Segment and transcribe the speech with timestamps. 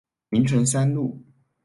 [0.29, 1.21] 明誠三路